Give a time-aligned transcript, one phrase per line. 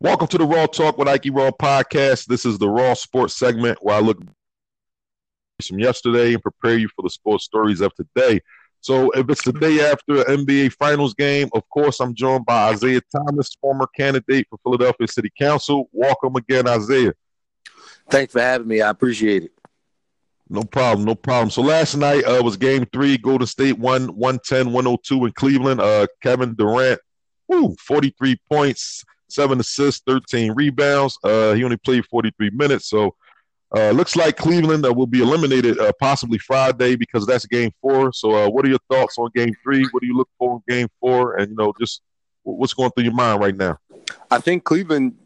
[0.00, 2.26] Welcome to the Raw Talk with Ike Raw podcast.
[2.26, 4.22] This is the Raw Sports segment where I look
[5.66, 8.38] from yesterday and prepare you for the sports stories of today.
[8.80, 12.68] So, if it's the day after an NBA Finals game, of course, I'm joined by
[12.68, 15.88] Isaiah Thomas, former candidate for Philadelphia City Council.
[15.90, 17.14] Welcome again, Isaiah.
[18.08, 18.80] Thanks for having me.
[18.80, 19.52] I appreciate it.
[20.48, 21.50] No problem, no problem.
[21.50, 23.18] So last night uh, was game three.
[23.18, 25.80] Golden State won 110 102 in Cleveland.
[25.80, 27.00] Uh, Kevin Durant,
[27.48, 31.18] woo, 43 points, seven assists, 13 rebounds.
[31.22, 32.88] Uh, he only played 43 minutes.
[32.88, 33.14] So
[33.74, 38.12] uh, looks like Cleveland uh, will be eliminated uh, possibly Friday because that's game four.
[38.12, 39.86] So uh, what are your thoughts on game three?
[39.90, 41.36] What do you look for in game four?
[41.36, 42.00] And, you know, just
[42.44, 43.78] what's going through your mind right now?
[44.30, 45.16] I think Cleveland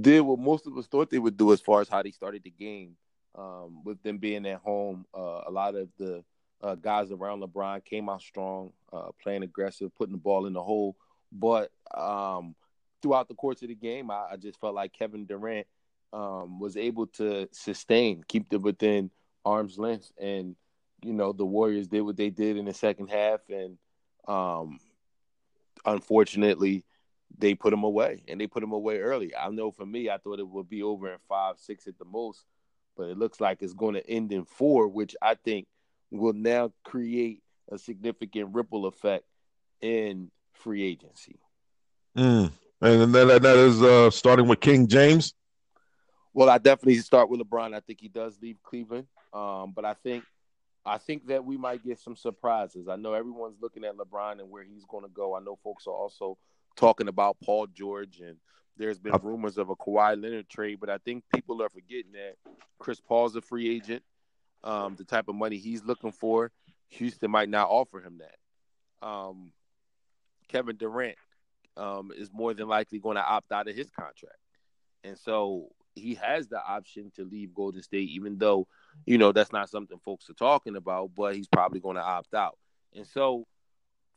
[0.00, 2.42] did what most of us thought they would do as far as how they started
[2.44, 2.96] the game.
[3.36, 6.22] Um, with them being at home, uh, a lot of the
[6.62, 8.72] uh, guys around LeBron came out strong,
[9.20, 10.94] playing aggressive, putting the ball in the hole.
[11.32, 12.54] But um,
[13.04, 15.66] throughout the course of the game, I, I just felt like Kevin Durant
[16.14, 19.10] um, was able to sustain, keep them within
[19.44, 20.56] arm's length, and
[21.02, 23.76] you know the Warriors did what they did in the second half, and
[24.26, 24.80] um,
[25.84, 26.82] unfortunately,
[27.36, 29.36] they put them away, and they put them away early.
[29.36, 32.06] I know for me, I thought it would be over in five, six at the
[32.06, 32.46] most,
[32.96, 35.66] but it looks like it's going to end in four, which I think
[36.10, 39.26] will now create a significant ripple effect
[39.82, 41.38] in free agency.
[42.16, 42.52] Mm,
[42.84, 45.34] and that, that is uh, starting with King James.
[46.32, 47.74] Well, I definitely start with LeBron.
[47.74, 50.24] I think he does leave Cleveland, um, but I think
[50.84, 52.88] I think that we might get some surprises.
[52.88, 55.34] I know everyone's looking at LeBron and where he's going to go.
[55.34, 56.36] I know folks are also
[56.76, 58.36] talking about Paul George, and
[58.76, 62.34] there's been rumors of a Kawhi Leonard trade, but I think people are forgetting that
[62.78, 64.02] Chris Paul's a free agent.
[64.62, 66.50] Um, the type of money he's looking for,
[66.88, 69.06] Houston might not offer him that.
[69.06, 69.52] Um,
[70.48, 71.16] Kevin Durant
[71.76, 74.38] um, is more than likely going to opt out of his contract.
[75.02, 78.66] And so he has the option to leave Golden State, even though,
[79.06, 82.34] you know, that's not something folks are talking about, but he's probably going to opt
[82.34, 82.58] out.
[82.94, 83.46] And so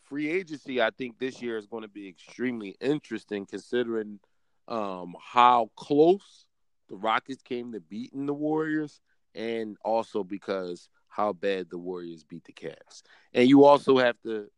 [0.04, 4.20] free agency, I think this year is going to be extremely interesting considering
[4.68, 6.46] um, how close
[6.90, 9.02] the Rockets came to beating the Warriors
[9.36, 13.02] and also because how bad the Warriors beat the Cavs.
[13.34, 14.50] And you also have to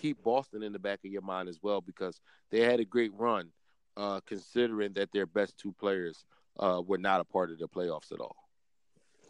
[0.00, 3.12] keep Boston in the back of your mind as well because they had a great
[3.14, 3.48] run,
[3.96, 6.24] uh, considering that their best two players
[6.58, 8.36] uh, were not a part of the playoffs at all.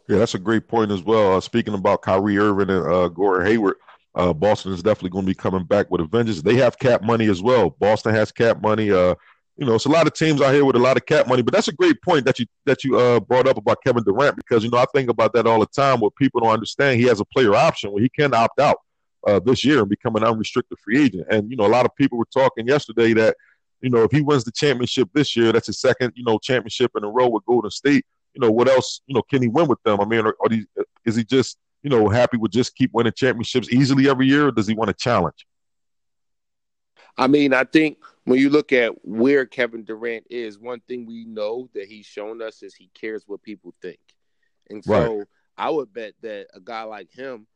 [0.07, 1.35] Yeah, that's a great point as well.
[1.35, 3.75] Uh, speaking about Kyrie Irving and uh, Gordon Hayward,
[4.15, 6.41] uh, Boston is definitely going to be coming back with a vengeance.
[6.41, 7.69] They have cap money as well.
[7.79, 8.91] Boston has cap money.
[8.91, 9.15] Uh,
[9.57, 11.43] you know, it's a lot of teams out here with a lot of cap money.
[11.43, 14.63] But that's a great point that you that you brought up about Kevin Durant because
[14.63, 15.99] you know I think about that all the time.
[15.99, 18.77] Where people don't understand, he has a player option where he can opt out
[19.27, 21.27] uh, this year and become an unrestricted free agent.
[21.29, 23.35] And you know, a lot of people were talking yesterday that
[23.81, 26.91] you know if he wins the championship this year, that's his second you know championship
[26.95, 28.05] in a row with Golden State.
[28.33, 29.99] You know, what else you know can he win with them?
[29.99, 30.65] I mean, are, are these,
[31.05, 34.51] is he just you know happy with just keep winning championships easily every year, or
[34.51, 35.45] does he want a challenge?
[37.17, 41.25] I mean, I think when you look at where Kevin Durant is, one thing we
[41.25, 43.99] know that he's shown us is he cares what people think.
[44.69, 45.27] And so right.
[45.57, 47.47] I would bet that a guy like him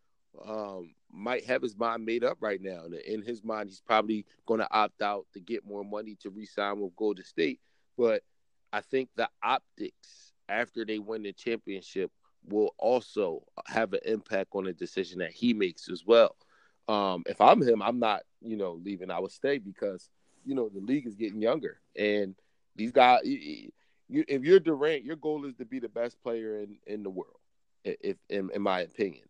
[0.46, 2.84] um, might have his mind made up right now.
[3.08, 6.80] In his mind, he's probably going to opt out to get more money to re-sign
[6.80, 7.60] with Golden State.
[7.98, 8.24] But
[8.74, 12.12] I think the optics after they win the championship
[12.48, 16.36] will also have an impact on the decision that he makes as well.
[16.88, 19.10] Um, if I'm him, I'm not, you know, leaving.
[19.10, 20.10] I would stay because,
[20.44, 22.36] you know, the league is getting younger, and
[22.76, 23.22] these guys.
[23.24, 27.40] If you're Durant, your goal is to be the best player in in the world,
[27.84, 29.24] if in, in my opinion.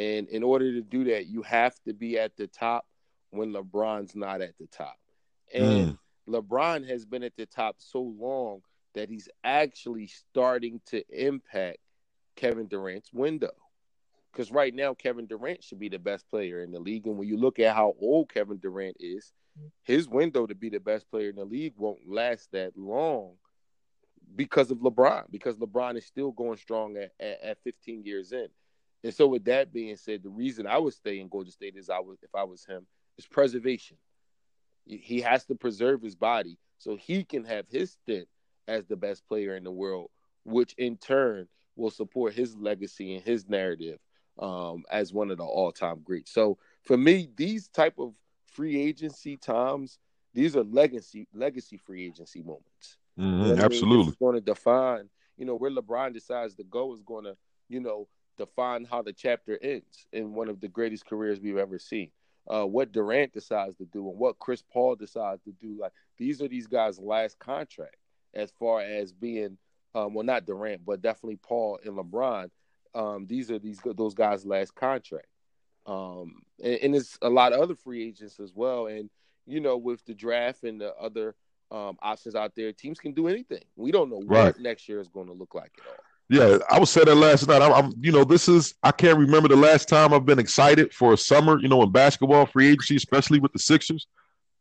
[0.00, 2.86] And in order to do that, you have to be at the top
[3.32, 4.96] when LeBron's not at the top.
[5.52, 5.98] And mm.
[6.26, 8.62] LeBron has been at the top so long
[8.94, 11.80] that he's actually starting to impact
[12.34, 13.52] Kevin Durant's window.
[14.32, 17.06] Because right now, Kevin Durant should be the best player in the league.
[17.06, 19.34] And when you look at how old Kevin Durant is,
[19.82, 23.34] his window to be the best player in the league won't last that long
[24.34, 28.48] because of LeBron, because LeBron is still going strong at, at, at 15 years in.
[29.02, 31.88] And so, with that being said, the reason I would stay in Golden State is
[31.88, 32.86] I was, if I was him,
[33.18, 33.96] is preservation.
[34.86, 38.28] He has to preserve his body so he can have his stint
[38.66, 40.10] as the best player in the world,
[40.44, 43.98] which in turn will support his legacy and his narrative
[44.38, 46.32] um, as one of the all-time greats.
[46.32, 48.14] So, for me, these type of
[48.44, 49.98] free agency times,
[50.34, 52.98] these are legacy legacy free agency moments.
[53.18, 57.24] Mm-hmm, absolutely, it's going to define, you know, where LeBron decides to go is going
[57.24, 57.36] to,
[57.68, 58.08] you know,
[58.40, 62.10] define how the chapter ends in one of the greatest careers we've ever seen.
[62.48, 65.76] uh, what Durant decides to do and what Chris Paul decides to do.
[65.78, 67.96] Like these are these guys' last contract
[68.34, 69.56] as far as being
[69.94, 72.50] um, well, not Durant, but definitely Paul and LeBron.
[72.94, 75.26] Um, these are these those guys' last contract.
[75.86, 78.86] Um, and, and it's a lot of other free agents as well.
[78.86, 79.10] And
[79.46, 81.34] you know, with the draft and the other
[81.70, 83.62] um, options out there, teams can do anything.
[83.76, 84.46] We don't know right.
[84.46, 86.04] what next year is going to look like at all.
[86.30, 87.60] Yeah, I was saying that last night.
[87.60, 90.94] I'm, I'm, you know, this is I can't remember the last time I've been excited
[90.94, 91.58] for a summer.
[91.58, 94.06] You know, in basketball free agency, especially with the Sixers.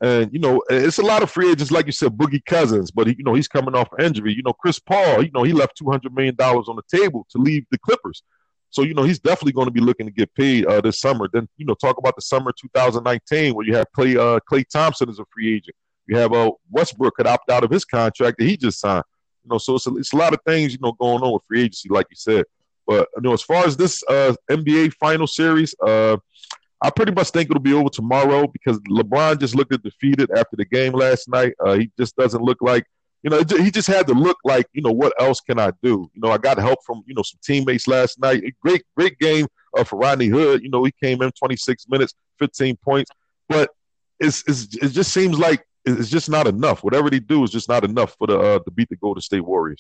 [0.02, 3.06] And you know, it's a lot of free agents, like you said, Boogie Cousins, but
[3.06, 4.34] he, you know he's coming off injury.
[4.34, 7.28] You know, Chris Paul, you know, he left two hundred million dollars on the table
[7.30, 8.24] to leave the Clippers.
[8.72, 11.30] So you know he's definitely going to be looking to get paid uh, this summer.
[11.32, 15.08] Then you know talk about the summer 2019 where you have Klay uh, Klay Thompson
[15.08, 15.76] as a free agent.
[16.08, 19.04] You have uh, Westbrook could opt out of his contract that he just signed.
[19.44, 21.44] You know, so it's a, it's a lot of things you know going on with
[21.48, 22.46] free agency, like you said.
[22.88, 26.18] But you know, as far as this uh, NBA final series, uh,
[26.82, 30.66] I pretty much think it'll be over tomorrow because LeBron just looked defeated after the
[30.66, 31.54] game last night.
[31.64, 32.86] Uh, he just doesn't look like
[33.22, 36.10] you know, he just had to look like, you know, what else can I do?
[36.14, 38.44] You know, I got help from, you know, some teammates last night.
[38.62, 39.46] Great, great game
[39.78, 40.64] uh, for Rodney Hood.
[40.64, 43.12] You know, he came in 26 minutes, 15 points,
[43.50, 43.72] but
[44.20, 46.84] it's, it's it just seems like it's just not enough.
[46.84, 49.42] Whatever they do is just not enough for the uh, to beat the Golden State
[49.42, 49.80] Warriors.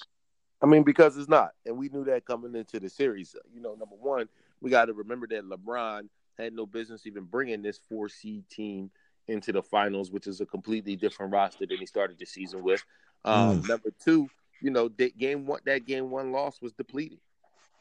[0.61, 3.35] I mean, because it's not, and we knew that coming into the series.
[3.53, 4.27] You know, number one,
[4.61, 8.91] we got to remember that LeBron had no business even bringing this four seed team
[9.27, 12.83] into the finals, which is a completely different roster than he started the season with.
[13.23, 13.69] Um, mm.
[13.69, 14.29] Number two,
[14.61, 17.19] you know, that game one that game one loss was depleted,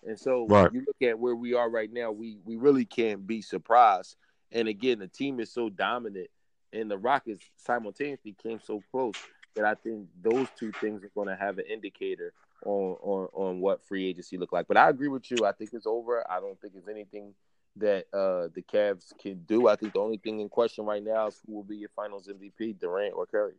[0.06, 0.72] and so right.
[0.72, 4.16] you look at where we are right now, we we really can't be surprised.
[4.52, 6.28] And again, the team is so dominant,
[6.72, 9.16] and the Rockets simultaneously came so close
[9.56, 12.32] that I think those two things are going to have an indicator
[12.64, 14.66] on on on what free agency look like.
[14.68, 15.44] But I agree with you.
[15.46, 16.28] I think it's over.
[16.30, 17.34] I don't think it's anything
[17.76, 19.68] that uh the Cavs can do.
[19.68, 22.28] I think the only thing in question right now is who will be your Finals
[22.28, 23.54] MVP, Durant or Curry.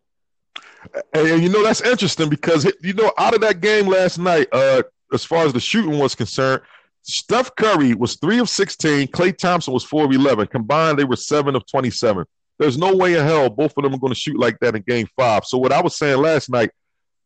[1.14, 4.84] And you know that's interesting because you know out of that game last night, uh,
[5.14, 6.62] as far as the shooting was concerned,
[7.02, 9.08] Steph Curry was three of sixteen.
[9.08, 10.48] Klay Thompson was four of eleven.
[10.48, 12.26] Combined, they were seven of twenty-seven.
[12.60, 14.84] There's no way in hell both of them are going to shoot like that in
[14.84, 15.46] Game Five.
[15.46, 16.72] So what I was saying last night,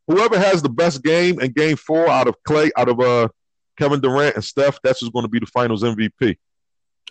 [0.08, 3.28] whoever has the best game in Game Four out of Klay, out of uh
[3.78, 6.38] Kevin Durant and Steph, that's who's going to be the Finals MVP.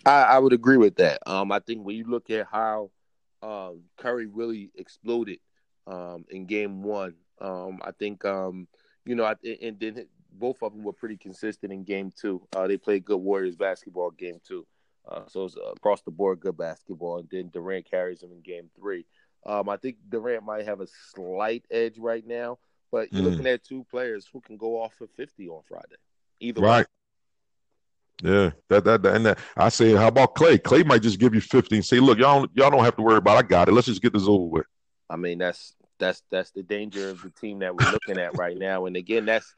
[0.05, 1.19] I, I would agree with that.
[1.25, 2.89] Um, I think when you look at how
[3.43, 5.39] um, Curry really exploded
[5.85, 7.15] um, in game one.
[7.41, 8.67] Um, I think um,
[9.05, 12.41] you know, I, and then both of them were pretty consistent in game two.
[12.55, 14.65] Uh, they played good Warriors basketball game two,
[15.07, 17.19] uh, so it's across the board good basketball.
[17.19, 19.05] And then Durant carries them in game three.
[19.45, 22.59] Um, I think Durant might have a slight edge right now,
[22.91, 23.31] but you're mm.
[23.31, 25.97] looking at two players who can go off for fifty on Friday.
[26.39, 26.79] Either right.
[26.79, 26.85] Way.
[28.23, 29.39] Yeah, that, that that and that.
[29.57, 30.57] I say, how about Klay?
[30.57, 33.17] Klay might just give you fifty and say, look, y'all y'all don't have to worry
[33.17, 33.35] about.
[33.35, 33.45] It.
[33.45, 33.73] I got it.
[33.73, 34.65] Let's just get this over with.
[35.09, 38.57] I mean, that's that's that's the danger of the team that we're looking at right
[38.57, 38.85] now.
[38.85, 39.53] And again, that's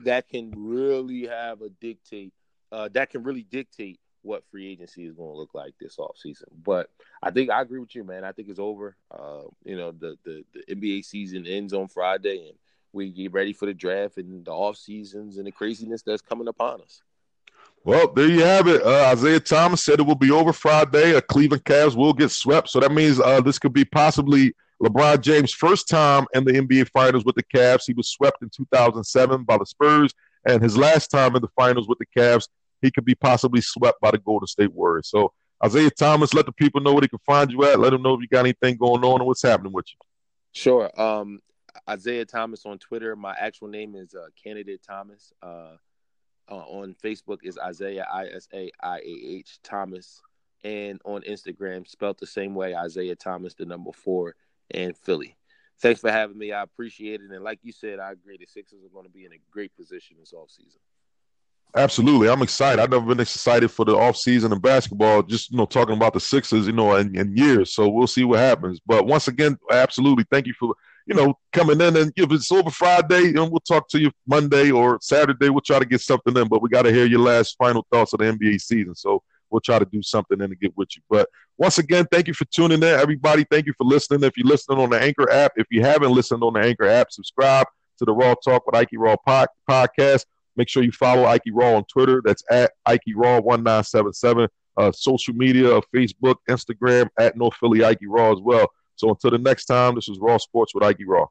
[0.00, 2.32] that can really have a dictate.
[2.72, 6.16] Uh, that can really dictate what free agency is going to look like this off
[6.16, 6.48] season.
[6.64, 6.90] But
[7.22, 8.24] I think I agree with you, man.
[8.24, 8.96] I think it's over.
[9.10, 12.58] Uh, you know, the, the the NBA season ends on Friday, and
[12.92, 16.48] we get ready for the draft and the off seasons and the craziness that's coming
[16.48, 17.02] upon us.
[17.84, 18.82] Well, there you have it.
[18.82, 21.16] Uh, Isaiah Thomas said it will be over Friday.
[21.16, 25.20] Uh, Cleveland Cavs will get swept, so that means uh, this could be possibly LeBron
[25.20, 27.84] James' first time in the NBA Finals with the Cavs.
[27.86, 30.12] He was swept in 2007 by the Spurs,
[30.46, 32.48] and his last time in the Finals with the Cavs,
[32.80, 35.08] he could be possibly swept by the Golden State Warriors.
[35.10, 35.32] So,
[35.64, 37.80] Isaiah Thomas, let the people know where they can find you at.
[37.80, 39.98] Let them know if you got anything going on and what's happening with you.
[40.52, 40.90] Sure.
[41.00, 41.40] Um,
[41.88, 43.16] Isaiah Thomas on Twitter.
[43.16, 45.32] My actual name is uh, Candidate Thomas.
[45.42, 45.76] Uh,
[46.50, 50.22] uh, on Facebook is Isaiah I S A I A H Thomas,
[50.64, 54.34] and on Instagram spelled the same way Isaiah Thomas, the number four
[54.70, 55.36] and Philly.
[55.80, 56.52] Thanks for having me.
[56.52, 57.30] I appreciate it.
[57.30, 58.36] And like you said, I agree.
[58.38, 60.78] The Sixers are going to be in a great position this offseason.
[61.76, 62.28] Absolutely.
[62.28, 62.80] I'm excited.
[62.80, 66.20] I've never been excited for the offseason in basketball, just, you know, talking about the
[66.20, 67.72] Sixers, you know, in, in years.
[67.72, 68.80] So we'll see what happens.
[68.86, 70.24] But once again, absolutely.
[70.30, 70.74] Thank you for,
[71.06, 71.96] you know, coming in.
[71.96, 75.50] And if it's over Friday, and we'll talk to you Monday or Saturday.
[75.50, 76.48] We'll try to get something in.
[76.48, 78.94] But we got to hear your last final thoughts of the NBA season.
[78.94, 81.02] So we'll try to do something and to get with you.
[81.08, 83.44] But once again, thank you for tuning in, everybody.
[83.50, 84.22] Thank you for listening.
[84.24, 87.10] If you're listening on the Anchor app, if you haven't listened on the Anchor app,
[87.10, 87.66] subscribe
[87.98, 90.24] to the Raw Talk with Ike Raw pod- podcast.
[90.58, 92.20] Make sure you follow Ike Raw on Twitter.
[92.24, 94.48] That's at Ike Raw one nine seven seven.
[94.76, 98.66] Uh, social media, uh, Facebook, Instagram at No Philly Ike Raw as well.
[98.96, 101.26] So until the next time, this is Raw Sports with Ike Raw.